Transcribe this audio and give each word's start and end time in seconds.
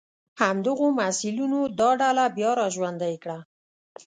همدغو 0.41 0.87
محصلینو 0.99 1.61
دا 1.79 1.89
ډله 2.01 2.25
بیا 2.37 2.51
را 2.59 2.67
ژوندۍ 2.75 3.15
کړه. 3.23 3.37